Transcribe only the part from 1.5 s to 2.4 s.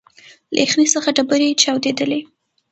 چاودېدلې